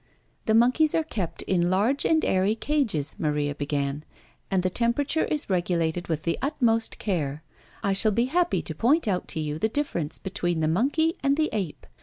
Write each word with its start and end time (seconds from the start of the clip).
"The 0.47 0.55
monkeys 0.55 0.95
are 0.95 1.03
kept 1.03 1.43
in 1.43 1.69
large 1.69 2.05
and 2.07 2.25
airy 2.25 2.55
cages," 2.55 3.17
Maria 3.19 3.53
began; 3.53 4.03
"and 4.49 4.63
the 4.63 4.69
temperature 4.71 5.25
is 5.25 5.47
regulated 5.47 6.07
with 6.07 6.23
the 6.23 6.39
utmost 6.41 6.97
care. 6.97 7.43
I 7.83 7.93
shall 7.93 8.11
be 8.11 8.25
happy 8.25 8.63
to 8.63 8.73
point 8.73 9.07
out 9.07 9.27
to 9.27 9.39
you 9.39 9.59
the 9.59 9.69
difference 9.69 10.17
between 10.17 10.59
the 10.59 10.67
monkey 10.67 11.17
and 11.21 11.37
the 11.37 11.49
ape. 11.53 11.85